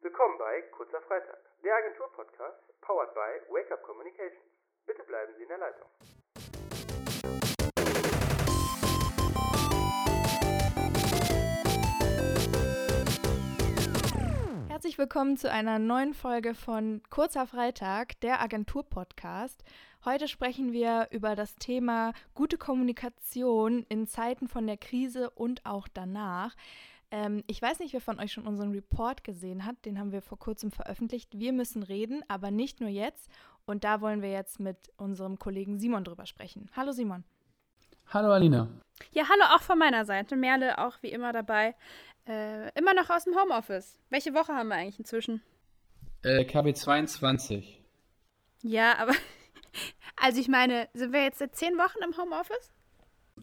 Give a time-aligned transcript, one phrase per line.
[0.00, 4.44] Willkommen bei Kurzer Freitag, der Agentur-Podcast, powered by Wake Up Communications.
[4.86, 5.88] Bitte bleiben Sie in der Leitung.
[14.86, 19.64] Herzlich willkommen zu einer neuen Folge von Kurzer Freitag, der Agentur-Podcast.
[20.04, 25.88] Heute sprechen wir über das Thema gute Kommunikation in Zeiten von der Krise und auch
[25.92, 26.54] danach.
[27.10, 29.84] Ähm, ich weiß nicht, wer von euch schon unseren Report gesehen hat.
[29.84, 31.36] Den haben wir vor kurzem veröffentlicht.
[31.36, 33.28] Wir müssen reden, aber nicht nur jetzt.
[33.64, 36.70] Und da wollen wir jetzt mit unserem Kollegen Simon drüber sprechen.
[36.76, 37.24] Hallo Simon.
[38.10, 38.68] Hallo Alina.
[39.10, 40.36] Ja, hallo auch von meiner Seite.
[40.36, 41.74] Merle auch wie immer dabei.
[42.28, 43.98] Äh, immer noch aus dem Homeoffice.
[44.10, 45.42] Welche Woche haben wir eigentlich inzwischen?
[46.22, 47.80] Äh, KW 22.
[48.62, 49.12] Ja, aber
[50.16, 52.72] also ich meine, sind wir jetzt seit zehn Wochen im Homeoffice?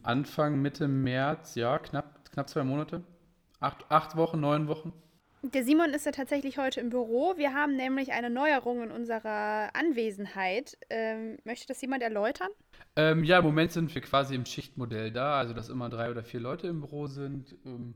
[0.01, 3.03] Anfang, Mitte März, ja, knapp, knapp zwei Monate.
[3.59, 4.91] Acht, acht Wochen, neun Wochen.
[5.43, 7.35] Der Simon ist ja tatsächlich heute im Büro.
[7.37, 10.77] Wir haben nämlich eine Neuerung in unserer Anwesenheit.
[10.89, 12.49] Ähm, möchte das jemand erläutern?
[12.95, 16.23] Ähm, ja, im Moment sind wir quasi im Schichtmodell da, also dass immer drei oder
[16.23, 17.55] vier Leute im Büro sind.
[17.65, 17.93] Ähm,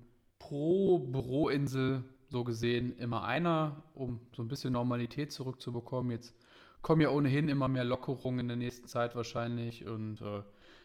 [0.48, 6.12] pro Büroinsel so gesehen immer einer, um so ein bisschen Normalität zurückzubekommen.
[6.12, 6.34] Jetzt
[6.82, 10.44] kommen ja ohnehin immer mehr Lockerungen in der nächsten Zeit wahrscheinlich und äh,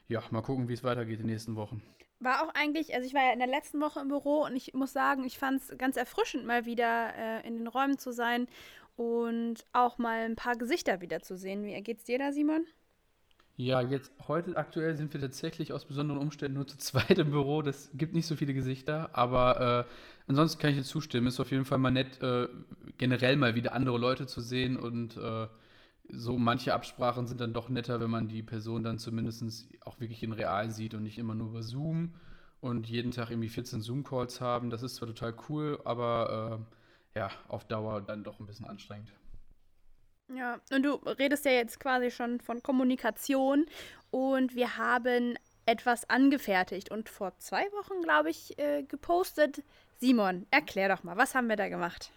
[0.09, 1.81] ja, mal gucken, wie es weitergeht in den nächsten Wochen.
[2.19, 4.75] War auch eigentlich, also ich war ja in der letzten Woche im Büro und ich
[4.75, 8.49] muss sagen, ich fand es ganz erfrischend, mal wieder äh, in den Räumen zu sein
[8.97, 11.65] und auch mal ein paar Gesichter wieder zu sehen.
[11.65, 12.67] Wie geht's dir da, Simon?
[13.57, 17.63] Ja, jetzt heute aktuell sind wir tatsächlich aus besonderen Umständen nur zu zweit im Büro.
[17.63, 19.93] Das gibt nicht so viele Gesichter, aber äh,
[20.27, 21.27] ansonsten kann ich dir zustimmen.
[21.27, 22.49] Ist auf jeden Fall mal nett, äh,
[22.99, 25.49] generell mal wieder andere Leute zu sehen und äh,
[26.09, 29.45] so manche Absprachen sind dann doch netter, wenn man die Person dann zumindest
[29.83, 32.15] auch wirklich in real sieht und nicht immer nur über Zoom
[32.61, 34.71] und jeden Tag irgendwie 14 Zoom-Calls haben.
[34.71, 36.65] Das ist zwar total cool, aber
[37.15, 39.13] äh, ja, auf Dauer dann doch ein bisschen anstrengend.
[40.37, 43.67] Ja, und du redest ja jetzt quasi schon von Kommunikation
[44.11, 49.63] und wir haben etwas angefertigt und vor zwei Wochen, glaube ich, äh, gepostet.
[50.01, 52.11] Simon, erklär doch mal, was haben wir da gemacht?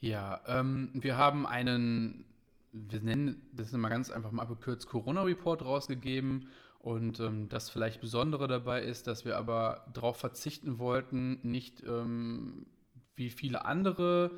[0.00, 2.24] Ja, ähm, wir haben einen
[2.72, 6.48] wir nennen das immer ganz einfach mal abgekürzt Corona-Report rausgegeben.
[6.78, 12.66] Und ähm, das vielleicht Besondere dabei ist, dass wir aber darauf verzichten wollten, nicht ähm,
[13.16, 14.30] wie viele andere,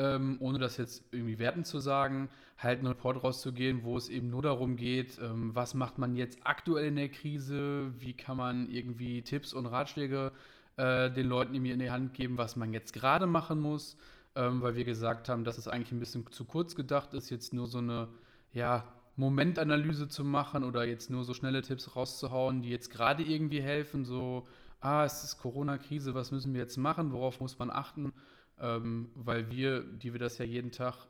[0.00, 4.30] ähm, ohne das jetzt irgendwie werten zu sagen, halt einen Report rauszugehen, wo es eben
[4.30, 8.70] nur darum geht, ähm, was macht man jetzt aktuell in der Krise, wie kann man
[8.70, 10.32] irgendwie Tipps und Ratschläge
[10.76, 13.98] äh, den Leuten in die Hand geben, was man jetzt gerade machen muss?
[14.34, 17.52] Ähm, weil wir gesagt haben, dass es eigentlich ein bisschen zu kurz gedacht ist, jetzt
[17.52, 18.08] nur so eine
[18.52, 18.84] ja,
[19.16, 24.04] Momentanalyse zu machen oder jetzt nur so schnelle Tipps rauszuhauen, die jetzt gerade irgendwie helfen,
[24.06, 24.46] so,
[24.80, 28.12] ah, es ist Corona-Krise, was müssen wir jetzt machen, worauf muss man achten,
[28.60, 31.06] ähm, weil wir, die wir das ja jeden Tag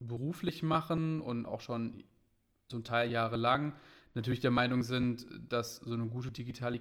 [0.00, 2.04] beruflich machen und auch schon
[2.68, 3.74] zum Teil jahrelang,
[4.14, 6.80] natürlich der Meinung sind, dass so eine gute digitale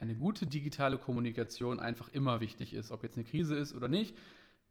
[0.00, 4.16] eine gute digitale Kommunikation einfach immer wichtig ist, ob jetzt eine Krise ist oder nicht.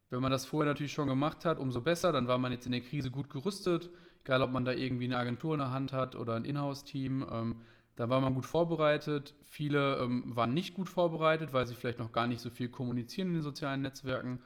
[0.10, 2.12] Wenn man das vorher natürlich schon gemacht hat, umso besser.
[2.12, 3.90] Dann war man jetzt in der Krise gut gerüstet.
[4.24, 7.26] Egal, ob man da irgendwie eine Agentur in der Hand hat oder ein Inhouse-Team.
[7.30, 7.56] Ähm,
[7.98, 9.34] da war man gut vorbereitet.
[9.42, 13.30] Viele ähm, waren nicht gut vorbereitet, weil sie vielleicht noch gar nicht so viel kommunizieren
[13.30, 14.40] in den sozialen Netzwerken.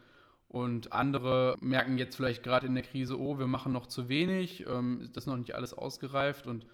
[0.51, 4.65] Und andere merken jetzt vielleicht gerade in der Krise, oh, wir machen noch zu wenig,
[4.67, 6.45] ähm, das ist noch nicht alles ausgereift.
[6.45, 6.65] Und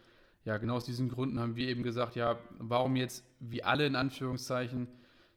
[0.45, 3.95] ja, genau aus diesen Gründen haben wir eben gesagt, ja, warum jetzt, wie alle in
[3.95, 4.87] Anführungszeichen,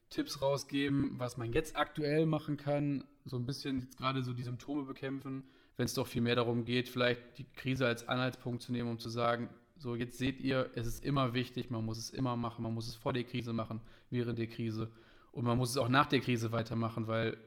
[0.09, 4.41] Tipps rausgeben, was man jetzt aktuell machen kann, so ein bisschen jetzt gerade so die
[4.41, 5.43] Symptome bekämpfen,
[5.77, 8.97] wenn es doch viel mehr darum geht, vielleicht die Krise als Anhaltspunkt zu nehmen, um
[8.97, 12.63] zu sagen, so jetzt seht ihr, es ist immer wichtig, man muss es immer machen,
[12.63, 14.89] man muss es vor der Krise machen, während der Krise
[15.31, 17.37] und man muss es auch nach der Krise weitermachen, weil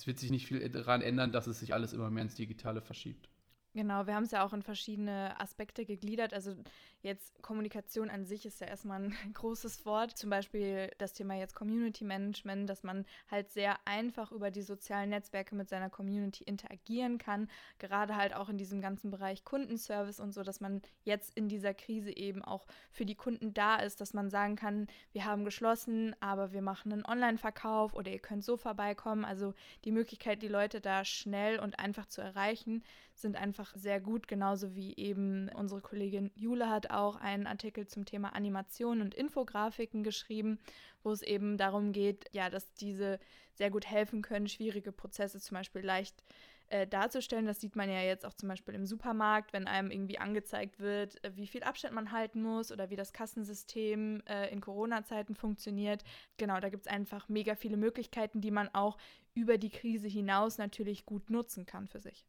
[0.00, 2.80] es wird sich nicht viel daran ändern, dass es sich alles immer mehr ins Digitale
[2.80, 3.28] verschiebt.
[3.74, 6.32] Genau, wir haben es ja auch in verschiedene Aspekte gegliedert.
[6.32, 6.56] Also
[7.02, 10.16] jetzt Kommunikation an sich ist ja erstmal ein großes Wort.
[10.16, 15.10] Zum Beispiel das Thema jetzt Community Management, dass man halt sehr einfach über die sozialen
[15.10, 17.48] Netzwerke mit seiner Community interagieren kann.
[17.78, 21.74] Gerade halt auch in diesem ganzen Bereich Kundenservice und so, dass man jetzt in dieser
[21.74, 26.14] Krise eben auch für die Kunden da ist, dass man sagen kann, wir haben geschlossen,
[26.20, 29.24] aber wir machen einen Online-Verkauf oder ihr könnt so vorbeikommen.
[29.24, 29.54] Also
[29.84, 32.82] die Möglichkeit, die Leute da schnell und einfach zu erreichen,
[33.14, 38.04] sind einfach sehr gut, genauso wie eben unsere Kollegin Jule hat auch einen Artikel zum
[38.04, 40.58] Thema Animation und Infografiken geschrieben,
[41.02, 43.18] wo es eben darum geht, ja, dass diese
[43.54, 46.22] sehr gut helfen können, schwierige Prozesse zum Beispiel leicht
[46.70, 47.46] äh, darzustellen.
[47.46, 51.22] Das sieht man ja jetzt auch zum Beispiel im Supermarkt, wenn einem irgendwie angezeigt wird,
[51.24, 56.04] äh, wie viel Abstand man halten muss oder wie das Kassensystem äh, in Corona-Zeiten funktioniert.
[56.36, 58.98] Genau, da gibt es einfach mega viele Möglichkeiten, die man auch
[59.34, 62.24] über die Krise hinaus natürlich gut nutzen kann für sich.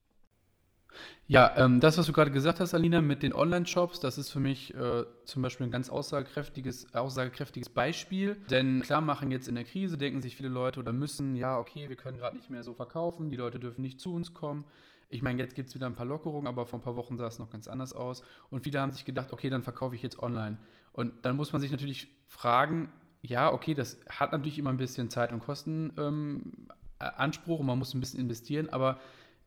[1.28, 4.40] Ja, ähm, das, was du gerade gesagt hast, Alina, mit den Online-Shops, das ist für
[4.40, 8.36] mich äh, zum Beispiel ein ganz aussagekräftiges, aussagekräftiges Beispiel.
[8.50, 11.90] Denn klar machen jetzt in der Krise, denken sich viele Leute oder müssen, ja, okay,
[11.90, 14.66] wir können gerade nicht mehr so verkaufen, die Leute dürfen nicht zu uns kommen.
[15.10, 17.28] Ich meine, jetzt gibt es wieder ein paar Lockerungen, aber vor ein paar Wochen sah
[17.28, 18.24] es noch ganz anders aus.
[18.50, 20.58] Und viele haben sich gedacht, okay, dann verkaufe ich jetzt online.
[20.94, 22.90] Und dann muss man sich natürlich fragen,
[23.22, 27.94] ja, okay, das hat natürlich immer ein bisschen Zeit- und Kostenanspruch ähm, und man muss
[27.94, 29.00] ein bisschen investieren, aber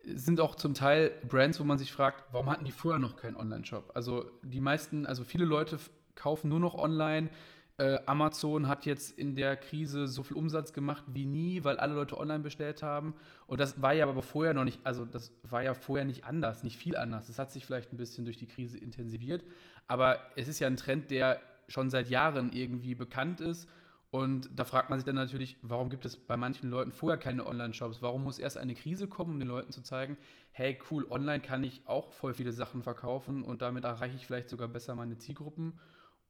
[0.07, 3.37] sind auch zum Teil Brands, wo man sich fragt, warum hatten die vorher noch keinen
[3.37, 3.93] Online-Shop?
[3.95, 5.79] Also die meisten, also viele Leute
[6.15, 7.31] kaufen nur noch online.
[7.77, 11.95] Äh, Amazon hat jetzt in der Krise so viel Umsatz gemacht wie nie, weil alle
[11.95, 13.15] Leute online bestellt haben.
[13.47, 16.63] Und das war ja aber vorher noch nicht, also das war ja vorher nicht anders,
[16.63, 17.27] nicht viel anders.
[17.27, 19.45] Das hat sich vielleicht ein bisschen durch die Krise intensiviert.
[19.89, 23.69] Aber es ist ja ein Trend, der schon seit Jahren irgendwie bekannt ist
[24.15, 27.45] und da fragt man sich dann natürlich, warum gibt es bei manchen Leuten vorher keine
[27.49, 28.01] Online-Shops?
[28.01, 30.17] Warum muss erst eine Krise kommen, um den Leuten zu zeigen,
[30.53, 34.51] hey cool, online kann ich auch voll viele Sachen verkaufen und damit erreiche ich vielleicht
[34.51, 35.81] sogar besser meine Zielgruppen.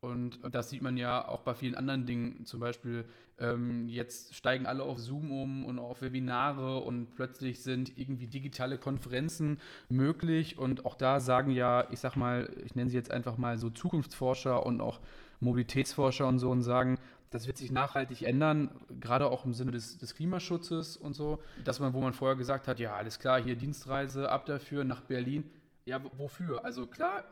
[0.01, 2.47] Und das sieht man ja auch bei vielen anderen Dingen.
[2.47, 3.05] Zum Beispiel,
[3.39, 8.79] ähm, jetzt steigen alle auf Zoom um und auf Webinare und plötzlich sind irgendwie digitale
[8.79, 9.61] Konferenzen
[9.91, 10.57] möglich.
[10.57, 13.69] Und auch da sagen ja, ich sag mal, ich nenne sie jetzt einfach mal so
[13.69, 15.01] Zukunftsforscher und auch
[15.41, 16.99] Mobilitätsforscher und so und sagen,
[17.35, 18.71] das wird sich nachhaltig ändern,
[19.01, 21.41] gerade auch im Sinne des, des, Klimaschutzes und so.
[21.65, 25.01] Dass man, wo man vorher gesagt hat, ja, alles klar, hier Dienstreise, ab dafür nach
[25.01, 25.51] Berlin.
[25.85, 26.65] Ja, wofür?
[26.65, 27.25] Also klar,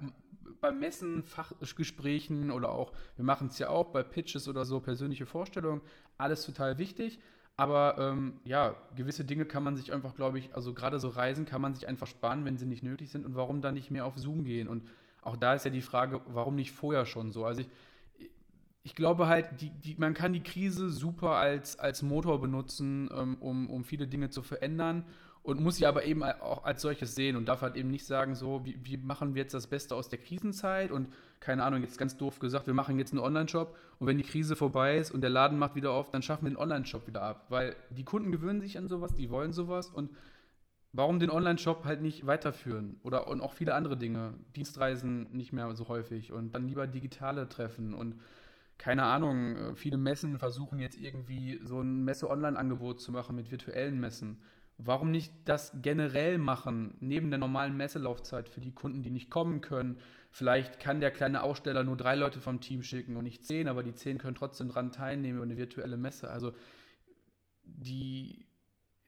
[0.60, 5.24] bei Messen, Fachgesprächen oder auch, wir machen es ja auch bei Pitches oder so, persönliche
[5.24, 5.82] Vorstellungen,
[6.18, 7.20] alles total wichtig.
[7.56, 11.44] Aber ähm, ja, gewisse Dinge kann man sich einfach, glaube ich, also gerade so Reisen
[11.44, 13.24] kann man sich einfach sparen, wenn sie nicht nötig sind.
[13.24, 14.66] Und warum dann nicht mehr auf Zoom gehen?
[14.66, 14.82] Und
[15.20, 17.44] auch da ist ja die Frage, warum nicht vorher schon so?
[17.44, 17.68] Also ich,
[18.84, 23.36] ich glaube halt, die, die, man kann die Krise super als, als Motor benutzen, ähm,
[23.40, 25.04] um, um viele Dinge zu verändern
[25.42, 28.34] und muss sie aber eben auch als solches sehen und darf halt eben nicht sagen,
[28.34, 31.98] so, wie, wie machen wir jetzt das Beste aus der Krisenzeit und keine Ahnung, jetzt
[31.98, 35.20] ganz doof gesagt, wir machen jetzt einen Online-Shop und wenn die Krise vorbei ist und
[35.20, 38.30] der Laden macht wieder auf, dann schaffen wir den Online-Shop wieder ab, weil die Kunden
[38.30, 40.10] gewöhnen sich an sowas, die wollen sowas und
[40.92, 45.74] warum den Online-Shop halt nicht weiterführen oder und auch viele andere Dinge, Dienstreisen nicht mehr
[45.74, 48.14] so häufig und dann lieber digitale Treffen und
[48.78, 54.00] keine Ahnung, äh, viele Messen versuchen jetzt irgendwie so ein Messe-Online-Angebot zu machen mit virtuellen
[54.00, 54.42] Messen.
[54.78, 59.60] Warum nicht das generell machen, neben der normalen Messelaufzeit für die Kunden, die nicht kommen
[59.60, 59.98] können?
[60.30, 63.82] Vielleicht kann der kleine Aussteller nur drei Leute vom Team schicken und nicht zehn, aber
[63.82, 66.30] die zehn können trotzdem dran teilnehmen über eine virtuelle Messe.
[66.30, 66.52] Also
[67.64, 68.46] die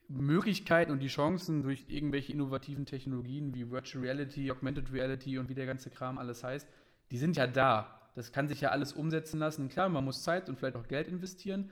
[0.09, 5.55] Möglichkeiten und die Chancen durch irgendwelche innovativen Technologien wie Virtual Reality, Augmented Reality und wie
[5.55, 6.69] der ganze Kram alles heißt,
[7.11, 8.01] die sind ja da.
[8.15, 9.69] Das kann sich ja alles umsetzen lassen.
[9.69, 11.71] Klar, man muss Zeit und vielleicht auch Geld investieren,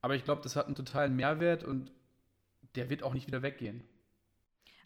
[0.00, 1.92] aber ich glaube, das hat einen totalen Mehrwert und
[2.74, 3.84] der wird auch nicht wieder weggehen.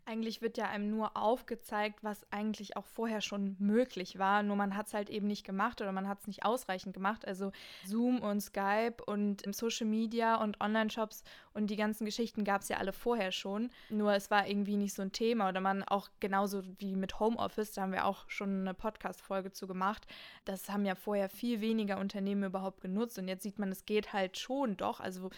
[0.09, 4.77] Eigentlich wird ja einem nur aufgezeigt, was eigentlich auch vorher schon möglich war, nur man
[4.77, 7.27] hat es halt eben nicht gemacht oder man hat es nicht ausreichend gemacht.
[7.27, 7.51] Also
[7.85, 11.25] Zoom und Skype und Social Media und Online-Shops
[11.55, 13.69] und die ganzen Geschichten gab es ja alle vorher schon.
[13.91, 17.73] Nur es war irgendwie nicht so ein Thema oder man auch genauso wie mit Homeoffice,
[17.73, 20.07] da haben wir auch schon eine Podcast-Folge zu gemacht.
[20.45, 24.13] Das haben ja vorher viel weniger Unternehmen überhaupt genutzt und jetzt sieht man, es geht
[24.13, 25.01] halt schon doch.
[25.01, 25.31] Also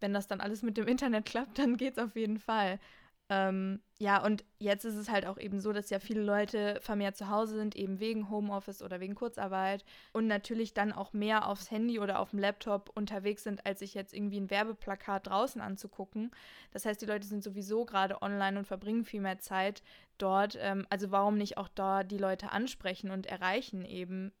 [0.00, 2.80] wenn das dann alles mit dem Internet klappt, dann geht es auf jeden Fall.
[3.32, 7.16] Ähm, ja, und jetzt ist es halt auch eben so, dass ja viele Leute vermehrt
[7.16, 11.70] zu Hause sind, eben wegen Homeoffice oder wegen Kurzarbeit und natürlich dann auch mehr aufs
[11.70, 16.32] Handy oder auf dem Laptop unterwegs sind, als sich jetzt irgendwie ein Werbeplakat draußen anzugucken.
[16.72, 19.84] Das heißt, die Leute sind sowieso gerade online und verbringen viel mehr Zeit
[20.18, 20.58] dort.
[20.60, 24.32] Ähm, also warum nicht auch da die Leute ansprechen und erreichen eben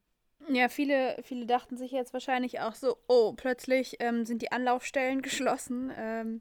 [0.48, 5.22] ja, viele, viele dachten sich jetzt wahrscheinlich auch so, oh, plötzlich ähm, sind die Anlaufstellen
[5.22, 5.92] geschlossen.
[5.96, 6.40] Ähm,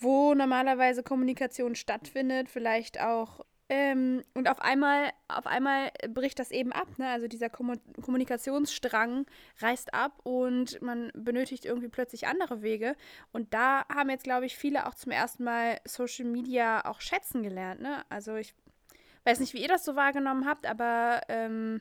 [0.00, 3.44] wo normalerweise Kommunikation stattfindet, vielleicht auch.
[3.70, 6.98] Ähm, und auf einmal, auf einmal bricht das eben ab.
[6.98, 7.08] Ne?
[7.08, 7.72] Also dieser Kom
[8.02, 9.24] Kommunikationsstrang
[9.60, 12.94] reißt ab und man benötigt irgendwie plötzlich andere Wege.
[13.32, 17.42] Und da haben jetzt, glaube ich, viele auch zum ersten Mal Social Media auch schätzen
[17.42, 17.80] gelernt.
[17.80, 18.04] Ne?
[18.10, 18.54] Also ich
[19.24, 21.80] weiß nicht, wie ihr das so wahrgenommen habt, aber ähm,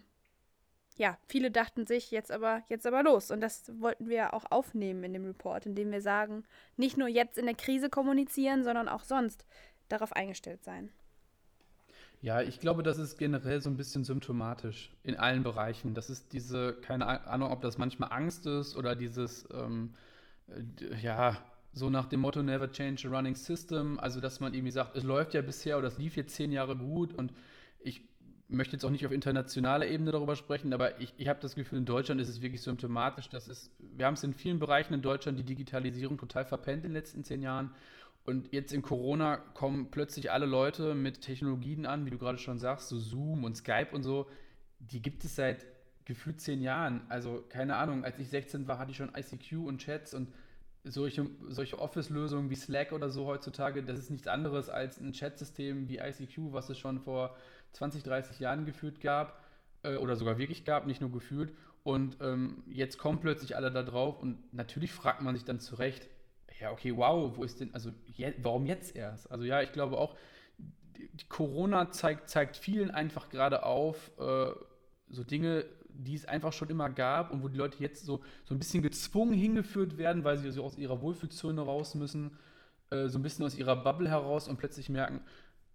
[0.98, 3.32] ja, viele dachten sich jetzt aber, jetzt aber los.
[3.32, 6.44] Und das wollten wir auch aufnehmen in dem Report, indem wir sagen,
[6.78, 9.46] nicht nur jetzt in der Krise kommunizieren, sondern auch sonst
[9.90, 10.92] darauf eingestellt sein.
[12.22, 15.94] Ja, ich glaube, das ist generell so ein bisschen symptomatisch in allen Bereichen.
[15.94, 19.94] Das ist diese, keine Ahnung, ob das manchmal Angst ist oder dieses, ähm,
[21.02, 21.38] ja,
[21.74, 25.04] so nach dem Motto Never Change a Running System, also dass man irgendwie sagt, es
[25.04, 27.34] läuft ja bisher oder es lief jetzt zehn Jahre gut und
[27.80, 28.02] ich
[28.54, 31.80] möchte jetzt auch nicht auf internationaler Ebene darüber sprechen, aber ich, ich habe das Gefühl,
[31.80, 35.02] in Deutschland ist es wirklich symptomatisch, dass es, wir haben es in vielen Bereichen in
[35.02, 37.72] Deutschland die Digitalisierung total verpennt in den letzten zehn Jahren.
[38.26, 42.58] Und jetzt in Corona kommen plötzlich alle Leute mit Technologien an, wie du gerade schon
[42.58, 44.30] sagst, so Zoom und Skype und so.
[44.80, 45.66] Die gibt es seit
[46.06, 47.02] gefühlt zehn Jahren.
[47.10, 50.30] Also keine Ahnung, als ich 16 war, hatte ich schon ICQ und Chats und
[50.84, 55.88] solche, solche Office-Lösungen wie Slack oder so heutzutage, das ist nichts anderes als ein Chatsystem
[55.88, 57.36] wie ICQ, was es schon vor
[57.74, 59.44] 20, 30 Jahren gefühlt gab
[59.84, 61.54] äh, oder sogar wirklich gab, nicht nur gefühlt.
[61.84, 65.76] Und ähm, jetzt kommen plötzlich alle da drauf und natürlich fragt man sich dann zu
[65.76, 66.08] Recht,
[66.60, 69.30] ja, okay, wow, wo ist denn, also je, warum jetzt erst?
[69.30, 70.16] Also ja, ich glaube auch,
[71.28, 74.52] Corona zeigt, zeigt vielen einfach gerade auf, äh,
[75.10, 78.56] so Dinge, die es einfach schon immer gab und wo die Leute jetzt so, so
[78.56, 82.38] ein bisschen gezwungen hingeführt werden, weil sie so aus ihrer Wohlfühlzone raus müssen,
[82.90, 85.22] äh, so ein bisschen aus ihrer Bubble heraus und plötzlich merken,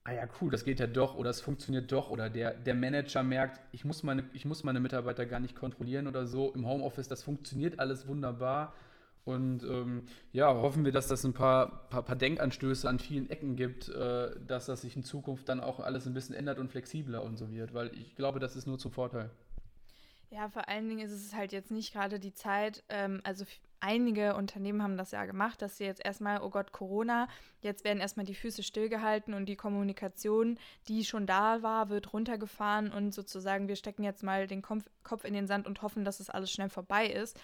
[0.09, 3.23] ah ja, cool, das geht ja doch oder es funktioniert doch oder der, der Manager
[3.23, 7.09] merkt, ich muss, meine, ich muss meine Mitarbeiter gar nicht kontrollieren oder so im Homeoffice,
[7.09, 8.75] das funktioniert alles wunderbar.
[9.25, 13.57] Und ähm, ja, hoffen wir, dass das ein paar, paar, paar, Denkanstöße an vielen Ecken
[13.57, 17.23] gibt, äh, dass das sich in Zukunft dann auch alles ein bisschen ändert und flexibler
[17.23, 19.29] und so wird, weil ich glaube, das ist nur zum Vorteil.
[20.31, 23.45] Ja, vor allen Dingen ist es halt jetzt nicht gerade die Zeit, ähm, also
[23.81, 27.29] einige Unternehmen haben das ja gemacht, dass sie jetzt erstmal, oh Gott, Corona,
[27.61, 30.59] jetzt werden erstmal die Füße stillgehalten und die Kommunikation,
[30.89, 35.35] die schon da war, wird runtergefahren und sozusagen wir stecken jetzt mal den Kopf in
[35.35, 37.39] den Sand und hoffen, dass es alles schnell vorbei ist.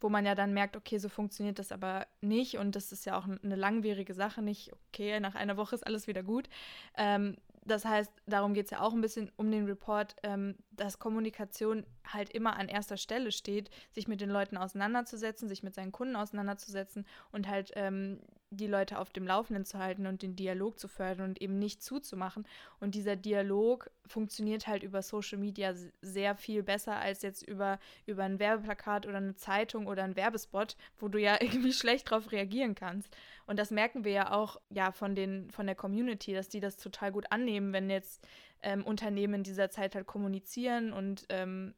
[0.00, 3.18] Wo man ja dann merkt, okay, so funktioniert das aber nicht und das ist ja
[3.18, 6.48] auch eine langwierige Sache, nicht, okay, nach einer Woche ist alles wieder gut.
[6.96, 7.36] Ähm,
[7.68, 11.86] das heißt, darum geht es ja auch ein bisschen um den Report, ähm, dass Kommunikation
[12.06, 16.16] halt immer an erster Stelle steht, sich mit den Leuten auseinanderzusetzen, sich mit seinen Kunden
[16.16, 20.88] auseinanderzusetzen und halt ähm, die Leute auf dem Laufenden zu halten und den Dialog zu
[20.88, 22.46] fördern und eben nicht zuzumachen.
[22.80, 28.24] Und dieser Dialog funktioniert halt über Social Media sehr viel besser als jetzt über, über
[28.24, 32.74] ein Werbeplakat oder eine Zeitung oder ein Werbespot, wo du ja irgendwie schlecht drauf reagieren
[32.74, 33.14] kannst.
[33.46, 36.78] Und das merken wir ja auch ja von, den, von der Community, dass die das
[36.78, 38.26] total gut annehmen, wenn jetzt
[38.62, 41.74] ähm, Unternehmen in dieser Zeit halt kommunizieren und ähm,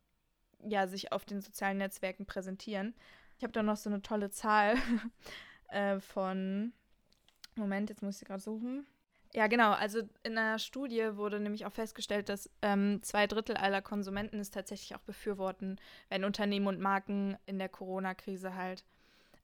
[0.63, 2.95] ja, sich auf den sozialen Netzwerken präsentieren.
[3.39, 4.77] Ich habe da noch so eine tolle Zahl
[5.71, 6.73] äh, von.
[7.57, 8.87] Moment, jetzt muss ich sie gerade suchen.
[9.33, 9.73] Ja, genau.
[9.73, 14.51] Also in einer Studie wurde nämlich auch festgestellt, dass ähm, zwei Drittel aller Konsumenten es
[14.51, 18.85] tatsächlich auch befürworten, wenn Unternehmen und Marken in der Corona-Krise halt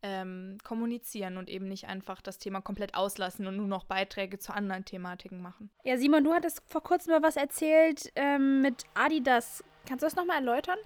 [0.02, 4.52] ähm, kommunizieren und eben nicht einfach das Thema komplett auslassen und nur noch Beiträge zu
[4.52, 5.70] anderen Thematiken machen.
[5.84, 9.64] Ja, Simon, du hattest vor kurzem mal was erzählt ähm, mit Adidas.
[9.86, 10.78] Kannst du das nochmal erläutern?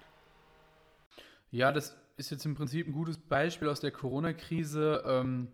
[1.49, 5.03] Ja, das ist jetzt im Prinzip ein gutes Beispiel aus der Corona-Krise.
[5.05, 5.47] Ähm,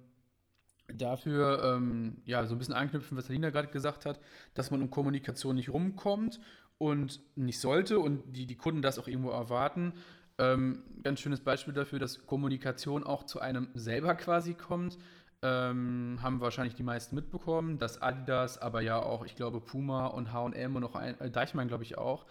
[0.93, 4.19] dafür ähm, ja so ein bisschen anknüpfen, was Alina gerade gesagt hat,
[4.53, 6.39] dass man um Kommunikation nicht rumkommt
[6.77, 9.93] und nicht sollte und die, die Kunden das auch irgendwo erwarten.
[10.37, 14.97] Ähm, ganz schönes Beispiel dafür, dass Kommunikation auch zu einem selber quasi kommt.
[15.43, 20.33] Ähm, haben wahrscheinlich die meisten mitbekommen, dass Adidas, aber ja auch, ich glaube, Puma und
[20.33, 22.25] HM und auch ein, äh, Deichmann, glaube ich, auch,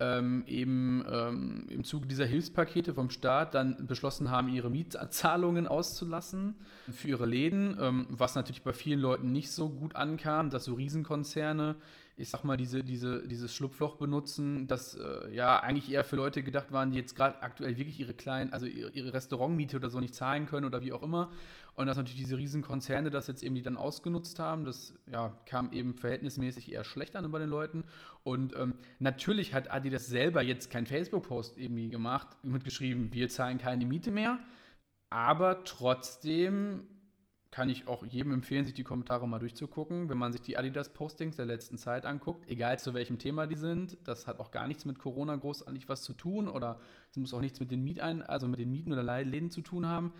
[0.00, 6.54] ähm, eben ähm, im Zuge dieser Hilfspakete vom Staat dann beschlossen haben, ihre Mietzahlungen auszulassen
[6.90, 10.74] für ihre Läden, ähm, was natürlich bei vielen Leuten nicht so gut ankam, dass so
[10.74, 11.76] Riesenkonzerne
[12.18, 16.42] ich sag mal, diese, diese, dieses Schlupfloch benutzen, das äh, ja eigentlich eher für Leute
[16.42, 20.00] gedacht waren, die jetzt gerade aktuell wirklich ihre kleinen, also ihre, ihre Restaurantmiete oder so
[20.00, 21.30] nicht zahlen können oder wie auch immer.
[21.74, 25.72] Und dass natürlich diese Riesenkonzerne das jetzt eben die dann ausgenutzt haben, das ja, kam
[25.72, 27.84] eben verhältnismäßig eher schlecht an bei den Leuten.
[28.24, 33.86] Und ähm, natürlich hat Adidas selber jetzt keinen Facebook-Post irgendwie gemacht, mitgeschrieben, wir zahlen keine
[33.86, 34.40] Miete mehr.
[35.08, 36.82] Aber trotzdem
[37.50, 41.36] kann ich auch jedem empfehlen, sich die Kommentare mal durchzugucken, wenn man sich die Adidas-Postings
[41.36, 43.96] der letzten Zeit anguckt, egal zu welchem Thema die sind.
[44.04, 46.78] Das hat auch gar nichts mit Corona großartig was zu tun oder
[47.10, 49.86] es muss auch nichts mit den Mietein, also mit den Mieten oder Läden zu tun
[49.86, 50.12] haben.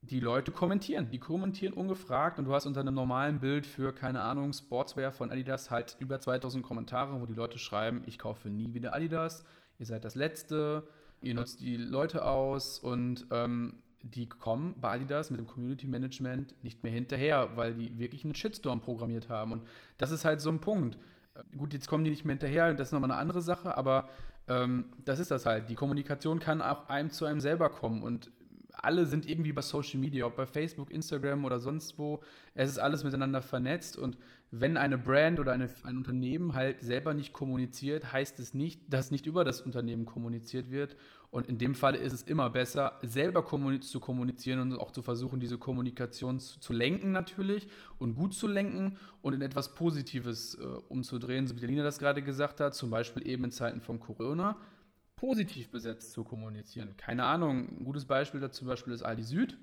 [0.00, 4.22] Die Leute kommentieren, die kommentieren ungefragt und du hast unter einem normalen Bild für, keine
[4.22, 8.74] Ahnung, Sportswear von Adidas halt über 2000 Kommentare, wo die Leute schreiben, ich kaufe nie
[8.74, 9.44] wieder Adidas,
[9.78, 10.88] ihr seid das Letzte,
[11.20, 16.54] ihr nutzt die Leute aus und ähm, die kommen bei Adidas mit dem Community Management
[16.62, 19.52] nicht mehr hinterher, weil die wirklich einen Shitstorm programmiert haben.
[19.52, 19.62] Und
[19.98, 20.98] das ist halt so ein Punkt.
[21.34, 24.08] Äh, gut, jetzt kommen die nicht mehr hinterher, das ist nochmal eine andere Sache, aber
[24.48, 25.68] ähm, das ist das halt.
[25.70, 28.30] Die Kommunikation kann auch einem zu einem selber kommen und
[28.74, 32.20] alle sind irgendwie bei Social Media, ob bei Facebook, Instagram oder sonst wo.
[32.54, 34.16] Es ist alles miteinander vernetzt und
[34.54, 39.10] wenn eine Brand oder eine, ein Unternehmen halt selber nicht kommuniziert, heißt es nicht, dass
[39.10, 40.94] nicht über das Unternehmen kommuniziert wird.
[41.30, 45.00] Und in dem Fall ist es immer besser, selber kommuniz zu kommunizieren und auch zu
[45.00, 47.66] versuchen, diese Kommunikation zu, zu, lenken natürlich
[47.98, 52.20] und gut zu lenken und in etwas Positives äh, umzudrehen, so wie Lina das gerade
[52.20, 54.58] gesagt hat, zum Beispiel eben in Zeiten von Corona
[55.16, 56.94] positiv besetzt zu kommunizieren.
[56.98, 59.56] Keine Ahnung, ein gutes Beispiel dazu zum Beispiel ist Aldi Süd,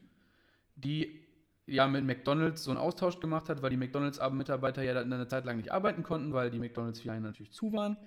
[0.76, 1.29] die
[1.70, 5.46] ja mit McDonalds so einen Austausch gemacht hat, weil die McDonalds-Mitarbeiter ja dann eine Zeit
[5.46, 7.98] lang nicht arbeiten konnten, weil die McDonalds-Filialen natürlich zu waren.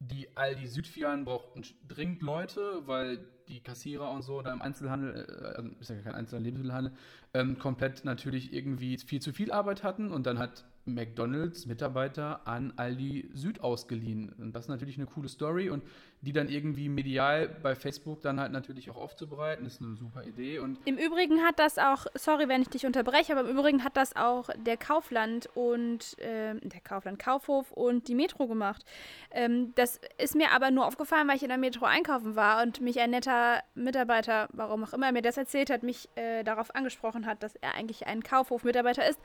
[0.00, 5.56] Die Aldi Südfilialen brauchten dringend Leute, weil die Kassierer und so da im Einzelhandel, äh,
[5.56, 6.92] also ist ja kein einzelner Lebensmittelhandel,
[7.34, 12.72] ähm, komplett natürlich irgendwie viel zu viel Arbeit hatten und dann hat McDonalds Mitarbeiter an
[12.76, 14.32] Aldi Süd ausgeliehen.
[14.38, 15.82] Und das ist natürlich eine coole Story und
[16.22, 20.58] die dann irgendwie medial bei Facebook dann halt natürlich auch aufzubereiten, ist eine super Idee.
[20.58, 23.96] Und Im Übrigen hat das auch, sorry, wenn ich dich unterbreche, aber im Übrigen hat
[23.96, 28.84] das auch der Kaufland und äh, der Kaufland Kaufhof und die Metro gemacht.
[29.30, 32.82] Ähm, das ist mir aber nur aufgefallen, weil ich in der Metro einkaufen war und
[32.82, 36.74] mich ein netter Mitarbeiter, warum auch immer er mir das erzählt hat, mich äh, darauf
[36.74, 39.20] angesprochen hat, dass er eigentlich ein Kaufhof-Mitarbeiter ist.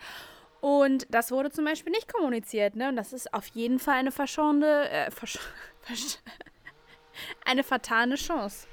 [0.61, 2.89] Und das wurde zum Beispiel nicht kommuniziert, ne?
[2.89, 5.37] Und das ist auf jeden Fall eine verschonende, äh, versch
[7.45, 8.67] eine vertane Chance.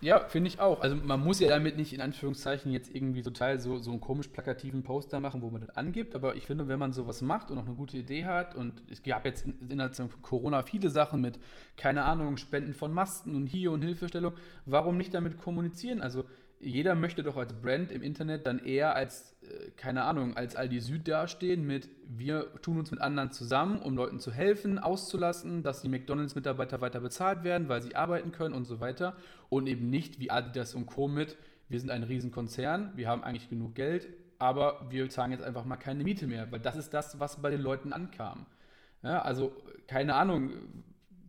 [0.00, 0.80] Ja, finde ich auch.
[0.80, 4.28] Also man muss ja damit nicht in Anführungszeichen jetzt irgendwie total so, so einen komisch
[4.28, 6.14] plakativen Poster machen, wo man das angibt.
[6.14, 9.02] Aber ich finde, wenn man sowas macht und auch eine gute Idee hat, und es
[9.02, 11.40] gab jetzt innerhalb von Corona viele Sachen mit,
[11.76, 14.34] keine Ahnung, Spenden von Masten und hier und Hilfestellung,
[14.66, 16.00] warum nicht damit kommunizieren?
[16.00, 16.24] Also
[16.60, 20.80] jeder möchte doch als Brand im Internet dann eher als, äh, keine Ahnung, als Aldi
[20.80, 25.82] Süd dastehen mit, wir tun uns mit anderen zusammen, um Leuten zu helfen, auszulassen, dass
[25.82, 29.16] die McDonalds-Mitarbeiter weiter bezahlt werden, weil sie arbeiten können und so weiter.
[29.48, 31.06] Und eben nicht wie Adidas und Co.
[31.06, 31.36] mit,
[31.68, 35.76] wir sind ein Riesenkonzern, wir haben eigentlich genug Geld, aber wir zahlen jetzt einfach mal
[35.76, 38.46] keine Miete mehr, weil das ist das, was bei den Leuten ankam.
[39.02, 39.52] Ja, also,
[39.86, 40.50] keine Ahnung,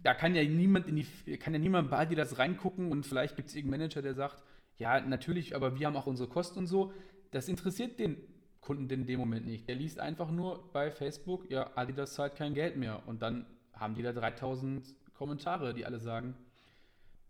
[0.02, 3.50] da kann ja niemand in die, kann ja niemand bei Adidas reingucken und vielleicht gibt
[3.50, 4.44] es irgendeinen Manager, der sagt,
[4.80, 6.94] ja, natürlich, aber wir haben auch unsere Kosten und so.
[7.32, 8.18] Das interessiert den
[8.62, 9.68] Kunden in dem Moment nicht.
[9.68, 13.04] Der liest einfach nur bei Facebook, ja, Adidas zahlt kein Geld mehr.
[13.06, 16.34] Und dann haben die da 3000 Kommentare, die alle sagen,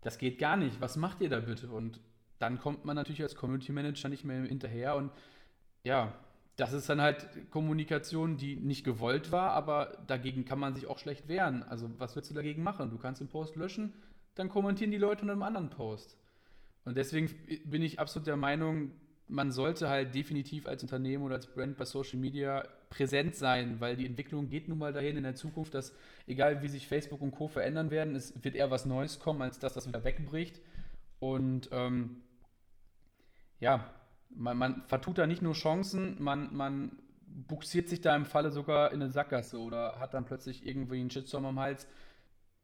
[0.00, 1.68] das geht gar nicht, was macht ihr da bitte?
[1.68, 2.00] Und
[2.38, 5.10] dann kommt man natürlich als Community Manager nicht mehr hinterher und
[5.84, 6.14] ja,
[6.56, 10.98] das ist dann halt Kommunikation, die nicht gewollt war, aber dagegen kann man sich auch
[10.98, 11.62] schlecht wehren.
[11.62, 12.90] Also was willst du dagegen machen?
[12.90, 13.94] Du kannst den Post löschen,
[14.34, 16.16] dann kommentieren die Leute unter einem anderen Post.
[16.84, 17.30] Und deswegen
[17.64, 18.92] bin ich absolut der Meinung,
[19.30, 23.96] man sollte halt definitiv als Unternehmen oder als Brand bei Social Media präsent sein, weil
[23.96, 25.94] die Entwicklung geht nun mal dahin in der Zukunft, dass
[26.26, 27.46] egal wie sich Facebook und Co.
[27.46, 30.60] verändern werden, es wird eher was Neues kommen, als dass das wieder wegbricht.
[31.20, 32.22] Und ähm,
[33.60, 33.88] ja,
[34.30, 38.92] man, man, vertut da nicht nur Chancen, man, man buxiert sich da im Falle sogar
[38.92, 41.86] in eine Sackgasse oder hat dann plötzlich irgendwie einen Shitstorm am Hals,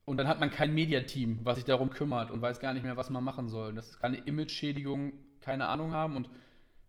[0.06, 2.96] und dann hat man kein Mediateam, was sich darum kümmert und weiß gar nicht mehr,
[2.96, 3.74] was man machen soll.
[3.74, 6.16] Das kann eine Image-Schädigung, keine Ahnung haben.
[6.16, 6.30] Und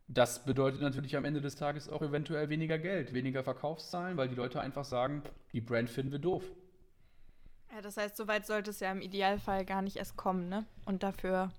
[0.08, 4.36] das bedeutet natürlich am Ende des Tages auch eventuell weniger Geld, weniger Verkaufszahlen, weil die
[4.36, 6.44] Leute einfach sagen, die Brand finden wir doof.
[7.74, 10.66] Ja, das heißt, soweit sollte es ja im Idealfall gar nicht erst kommen, ne?
[10.86, 11.52] Und dafür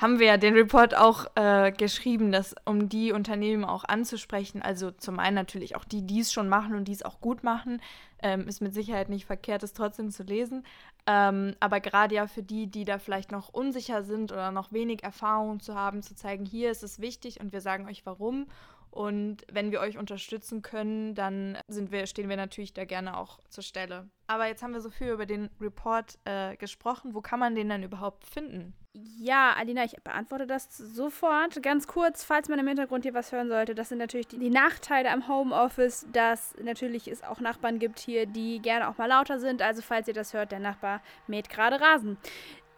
[0.00, 4.90] haben wir ja den Report auch äh, geschrieben, dass um die Unternehmen auch anzusprechen, also
[4.90, 7.82] zum einen natürlich auch die, die es schon machen und die es auch gut machen,
[8.22, 10.64] ähm, ist mit Sicherheit nicht verkehrt, es trotzdem zu lesen.
[11.06, 15.04] Ähm, aber gerade ja für die, die da vielleicht noch unsicher sind oder noch wenig
[15.04, 18.46] Erfahrung zu haben, zu zeigen, hier ist es wichtig und wir sagen euch warum.
[18.90, 23.38] Und wenn wir euch unterstützen können, dann sind wir, stehen wir natürlich da gerne auch
[23.48, 24.08] zur Stelle.
[24.26, 27.14] Aber jetzt haben wir so viel über den Report äh, gesprochen.
[27.14, 28.74] Wo kann man den denn überhaupt finden?
[28.92, 31.62] Ja, Alina, ich beantworte das sofort.
[31.62, 34.50] Ganz kurz, falls man im Hintergrund hier was hören sollte, das sind natürlich die, die,
[34.50, 39.38] Nachteile am Homeoffice, dass natürlich es auch Nachbarn gibt hier, die gerne auch mal lauter
[39.38, 39.62] sind.
[39.62, 42.18] Also falls ihr das hört, der Nachbar mäht gerade Rasen.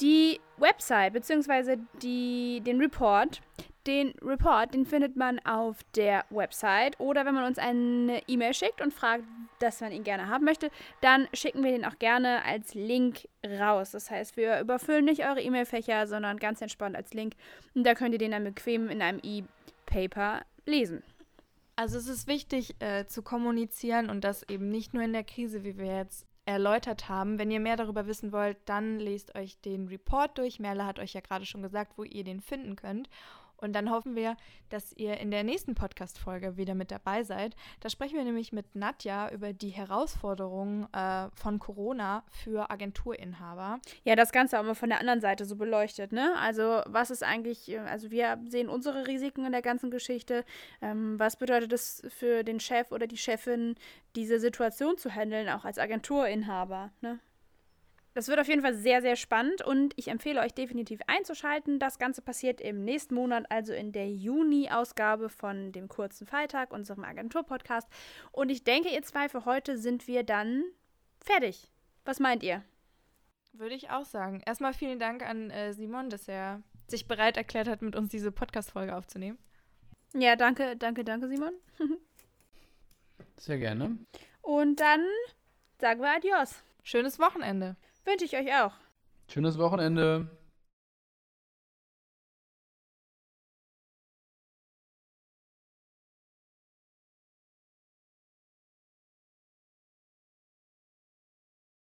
[0.02, 1.78] Die Website bzw.
[2.02, 3.40] den Report,
[3.86, 8.80] den Report, den findet man auf der Website oder wenn man uns eine E-Mail schickt
[8.80, 9.24] und fragt,
[9.58, 13.92] dass man ihn gerne haben möchte, dann schicken wir den auch gerne als Link raus.
[13.92, 17.34] Das heißt, wir überfüllen nicht eure E-Mail-Fächer, sondern ganz entspannt als Link
[17.74, 21.02] und da könnt ihr den dann bequem in einem E-Paper lesen.
[21.74, 25.64] Also es ist wichtig äh, zu kommunizieren und das eben nicht nur in der Krise,
[25.64, 27.38] wie wir jetzt erläutert haben.
[27.38, 30.58] Wenn ihr mehr darüber wissen wollt, dann lest euch den Report durch.
[30.58, 33.08] Merle hat euch ja gerade schon gesagt, wo ihr den finden könnt.
[33.62, 34.36] Und dann hoffen wir,
[34.70, 37.54] dass ihr in der nächsten Podcast-Folge wieder mit dabei seid.
[37.80, 43.80] Da sprechen wir nämlich mit Nadja über die Herausforderungen äh, von Corona für Agenturinhaber.
[44.02, 46.34] Ja, das Ganze auch mal von der anderen Seite so beleuchtet, ne?
[46.40, 50.44] Also, was ist eigentlich, äh, also wir sehen unsere Risiken in der ganzen Geschichte.
[50.80, 53.76] Ähm, was bedeutet es für den Chef oder die Chefin,
[54.16, 57.20] diese Situation zu handeln, auch als Agenturinhaber, ne?
[58.14, 61.78] Das wird auf jeden Fall sehr, sehr spannend und ich empfehle euch definitiv einzuschalten.
[61.78, 67.04] Das Ganze passiert im nächsten Monat, also in der Juni-Ausgabe von dem kurzen Freitag, unserem
[67.04, 67.88] Agentur-Podcast.
[68.30, 70.62] Und ich denke, ihr zwei, für heute sind wir dann
[71.24, 71.70] fertig.
[72.04, 72.62] Was meint ihr?
[73.52, 74.42] Würde ich auch sagen.
[74.44, 78.32] Erstmal vielen Dank an äh, Simon, dass er sich bereit erklärt hat, mit uns diese
[78.32, 79.38] Podcast-Folge aufzunehmen.
[80.14, 81.54] Ja, danke, danke, danke, Simon.
[83.38, 83.96] Sehr gerne.
[84.42, 85.06] Und dann
[85.80, 86.62] sagen wir Adios.
[86.82, 87.76] Schönes Wochenende.
[88.04, 88.72] Wünsche ich euch auch.
[89.28, 90.28] Schönes Wochenende.